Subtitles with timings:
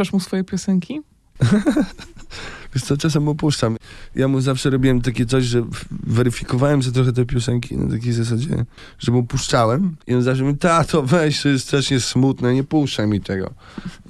[0.00, 1.00] Puszczasz mu swoje piosenki?
[2.74, 3.76] Wiesz co, czasem opuszczam.
[4.14, 8.64] Ja mu zawsze robiłem takie coś, że weryfikowałem sobie trochę te piosenki na takiej zasadzie,
[8.98, 13.06] że mu puszczałem i on zawsze mi, tato, weź, to jest strasznie smutne, nie puszczaj
[13.06, 13.50] mi tego.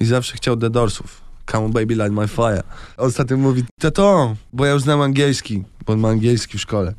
[0.01, 1.21] I zawsze chciał The Doorsów.
[1.51, 2.63] Come on baby, light my fire.
[2.97, 6.95] Ostatnio mówi, tato, bo ja już znam angielski, bo on ma angielski w szkole.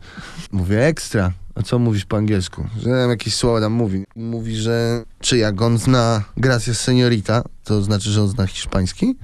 [0.52, 1.32] Mówię, ekstra.
[1.56, 2.68] A co mówisz po angielsku?
[2.82, 4.04] Że jakieś słowa tam mówi.
[4.16, 9.16] Mówi, że czy jak on zna Gracias Seniorita, to znaczy, że on zna hiszpański?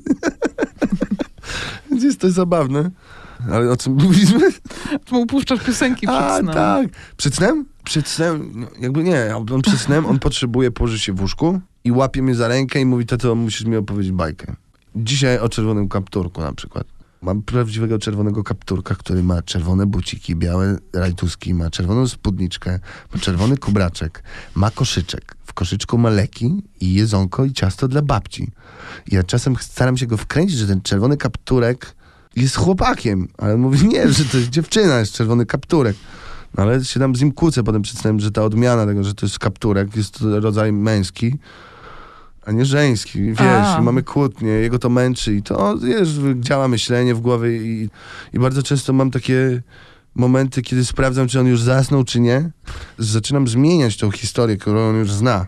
[1.91, 2.91] Więc jest to zabawne.
[3.51, 4.51] Ale o czym mówiliśmy?
[5.05, 6.54] Czy mu puszczasz piosenki przed A, snem?
[6.54, 6.87] tak.
[7.18, 7.65] Przed snem?
[7.83, 9.35] Przed snem, no, jakby nie.
[9.35, 12.85] On przed snem, on potrzebuje położyć się w łóżku i łapie mnie za rękę i
[12.85, 14.55] mówi, tato, musisz mi opowiedzieć bajkę.
[14.96, 16.96] Dzisiaj o czerwonym kapturku na przykład.
[17.21, 22.79] Mam prawdziwego czerwonego kapturka, który ma czerwone buciki, białe rajtuski, ma czerwoną spódniczkę,
[23.13, 24.23] ma czerwony kubraczek,
[24.55, 25.37] ma koszyczek.
[25.45, 28.51] W koszyczku ma leki i jedzonko i ciasto dla babci.
[29.07, 31.95] Ja czasem staram się go wkręcić, że ten czerwony kapturek
[32.35, 35.95] jest chłopakiem, ale on mówi nie, że to jest dziewczyna, jest czerwony kapturek.
[36.57, 39.13] No ale się tam z nim kłócę potem przed snem, że ta odmiana tego, że
[39.13, 41.35] to jest kapturek, jest rodzaj męski,
[42.47, 43.77] a nie żeński, wiesz, A.
[43.79, 46.09] i mamy kłótnie, jego to męczy i to, wiesz,
[46.39, 47.89] działa myślenie w głowie i,
[48.33, 49.61] i bardzo często mam takie
[50.15, 52.49] momenty, kiedy sprawdzam, czy on już zasnął, czy nie.
[52.97, 55.47] Zaczynam zmieniać tą historię, którą on już zna.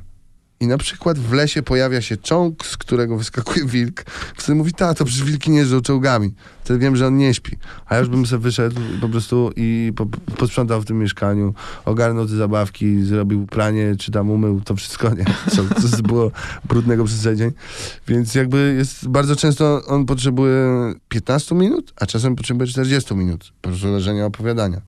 [0.59, 4.03] I na przykład w lesie pojawia się czołg, z którego wyskakuje wilk.
[4.35, 6.33] Wtedy mówi, tato, przecież wilki nie jeżdżą czołgami.
[6.63, 7.57] Wtedy wiem, że on nie śpi.
[7.85, 10.05] A ja już bym sobie wyszedł po prostu i po,
[10.37, 11.53] posprzątał w tym mieszkaniu,
[11.85, 15.25] ogarnął te zabawki, zrobił pranie, czy tam umył, to wszystko, nie?
[15.51, 16.31] Co, co było
[16.65, 17.51] brudnego przez dzień.
[18.07, 23.69] Więc jakby jest, bardzo często on potrzebuje 15 minut, a czasem potrzebuje 40 minut, po
[23.69, 24.77] prostu leżenia opowiadania.